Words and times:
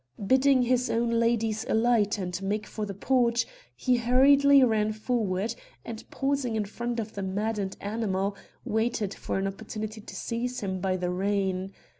Bidding 0.25 0.63
his 0.63 0.89
own 0.89 1.11
ladies 1.11 1.63
alight 1.69 2.17
and 2.17 2.41
make 2.41 2.65
for 2.65 2.87
the 2.87 2.93
porch, 2.95 3.45
he 3.75 3.97
hurriedly 3.97 4.63
ran 4.63 4.93
forward 4.93 5.53
and, 5.85 6.03
pausing 6.09 6.55
in 6.55 6.65
front 6.65 6.99
of 6.99 7.13
the 7.13 7.21
maddened 7.21 7.77
animal, 7.79 8.35
waited 8.65 9.13
for 9.13 9.37
an 9.37 9.45
opportunity 9.45 10.01
to 10.01 10.15
seize 10.15 10.61
him 10.61 10.79
by 10.79 10.97
the 10.97 11.11
rein. 11.11 11.71